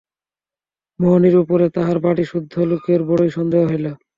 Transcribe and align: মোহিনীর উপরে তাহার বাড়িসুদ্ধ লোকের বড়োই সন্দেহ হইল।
মোহিনীর 0.99 1.35
উপরে 1.43 1.65
তাহার 1.75 1.97
বাড়িসুদ্ধ 2.05 2.53
লোকের 2.71 2.99
বড়োই 3.09 3.31
সন্দেহ 3.37 3.61
হইল। 3.67 3.85